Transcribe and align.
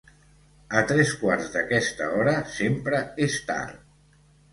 A 0.79 0.81
tres 0.91 1.11
quarts 1.19 1.51
d'aquesta 1.55 2.07
hora 2.21 2.33
sempre 2.53 3.03
és 3.27 3.37
tard. 3.51 3.77